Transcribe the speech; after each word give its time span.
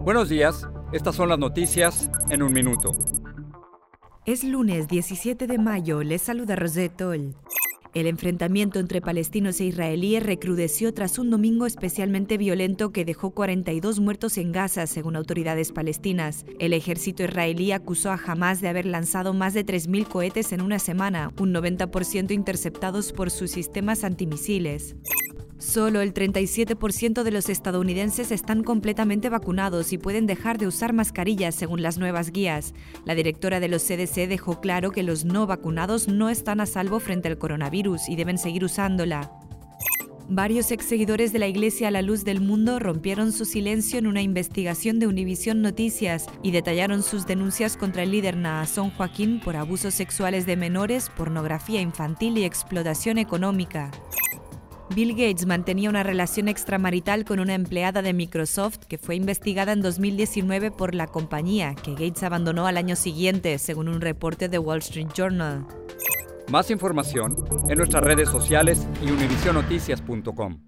Buenos 0.00 0.28
días, 0.28 0.66
estas 0.92 1.14
son 1.14 1.28
las 1.28 1.38
noticias 1.38 2.10
en 2.30 2.42
un 2.42 2.52
minuto. 2.52 2.92
Es 4.26 4.42
lunes 4.42 4.88
17 4.88 5.46
de 5.46 5.58
mayo, 5.58 6.02
les 6.02 6.22
saluda 6.22 6.56
Rosetol. 6.56 7.36
El 7.94 8.06
enfrentamiento 8.06 8.80
entre 8.80 9.00
palestinos 9.00 9.60
e 9.60 9.64
israelíes 9.64 10.22
recrudeció 10.22 10.92
tras 10.92 11.18
un 11.18 11.30
domingo 11.30 11.66
especialmente 11.66 12.36
violento 12.36 12.92
que 12.92 13.04
dejó 13.04 13.30
42 13.30 14.00
muertos 14.00 14.38
en 14.38 14.52
Gaza, 14.52 14.86
según 14.86 15.16
autoridades 15.16 15.72
palestinas. 15.72 16.44
El 16.58 16.72
ejército 16.72 17.22
israelí 17.22 17.72
acusó 17.72 18.10
a 18.10 18.20
Hamas 18.24 18.60
de 18.60 18.68
haber 18.68 18.86
lanzado 18.86 19.34
más 19.34 19.54
de 19.54 19.64
3.000 19.64 20.06
cohetes 20.06 20.52
en 20.52 20.60
una 20.60 20.78
semana, 20.78 21.32
un 21.38 21.54
90% 21.54 22.32
interceptados 22.32 23.12
por 23.12 23.30
sus 23.30 23.50
sistemas 23.50 24.04
antimisiles. 24.04 24.96
Solo 25.68 26.00
el 26.00 26.14
37% 26.14 27.22
de 27.24 27.30
los 27.30 27.50
estadounidenses 27.50 28.32
están 28.32 28.64
completamente 28.64 29.28
vacunados 29.28 29.92
y 29.92 29.98
pueden 29.98 30.24
dejar 30.24 30.56
de 30.56 30.66
usar 30.66 30.94
mascarillas 30.94 31.54
según 31.54 31.82
las 31.82 31.98
nuevas 31.98 32.32
guías. 32.32 32.72
La 33.04 33.14
directora 33.14 33.60
de 33.60 33.68
los 33.68 33.82
CDC 33.82 34.28
dejó 34.28 34.62
claro 34.62 34.92
que 34.92 35.02
los 35.02 35.26
no 35.26 35.46
vacunados 35.46 36.08
no 36.08 36.30
están 36.30 36.62
a 36.62 36.66
salvo 36.66 37.00
frente 37.00 37.28
al 37.28 37.36
coronavirus 37.36 38.08
y 38.08 38.16
deben 38.16 38.38
seguir 38.38 38.64
usándola. 38.64 39.30
Varios 40.30 40.70
ex 40.72 40.86
seguidores 40.86 41.34
de 41.34 41.38
la 41.38 41.48
Iglesia 41.48 41.88
a 41.88 41.90
la 41.90 42.00
Luz 42.00 42.24
del 42.24 42.40
Mundo 42.40 42.78
rompieron 42.78 43.30
su 43.30 43.44
silencio 43.44 43.98
en 43.98 44.06
una 44.06 44.22
investigación 44.22 44.98
de 44.98 45.06
Univision 45.06 45.60
Noticias 45.60 46.28
y 46.42 46.50
detallaron 46.50 47.02
sus 47.02 47.26
denuncias 47.26 47.76
contra 47.76 48.04
el 48.04 48.12
líder 48.12 48.38
Naasón 48.38 48.90
Joaquín 48.90 49.38
por 49.38 49.56
abusos 49.56 49.92
sexuales 49.92 50.46
de 50.46 50.56
menores, 50.56 51.10
pornografía 51.14 51.82
infantil 51.82 52.38
y 52.38 52.44
explotación 52.44 53.18
económica. 53.18 53.90
Bill 54.94 55.12
Gates 55.12 55.46
mantenía 55.46 55.90
una 55.90 56.02
relación 56.02 56.48
extramarital 56.48 57.24
con 57.24 57.40
una 57.40 57.54
empleada 57.54 58.00
de 58.02 58.12
Microsoft 58.14 58.78
que 58.88 58.98
fue 58.98 59.16
investigada 59.16 59.72
en 59.72 59.82
2019 59.82 60.70
por 60.70 60.94
la 60.94 61.06
compañía, 61.06 61.74
que 61.74 61.92
Gates 61.92 62.22
abandonó 62.22 62.66
al 62.66 62.78
año 62.78 62.96
siguiente, 62.96 63.58
según 63.58 63.88
un 63.88 64.00
reporte 64.00 64.48
de 64.48 64.58
Wall 64.58 64.78
Street 64.78 65.08
Journal. 65.14 65.66
Más 66.50 66.70
información 66.70 67.36
en 67.68 67.76
nuestras 67.76 68.02
redes 68.02 68.30
sociales 68.30 68.86
y 69.04 69.10
univisionoticias.com. 69.10 70.67